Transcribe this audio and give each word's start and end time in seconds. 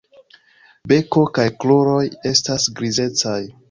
Beko 0.93 1.27
kaj 1.39 1.47
kruroj 1.61 2.03
estas 2.35 2.71
grizecaj. 2.81 3.41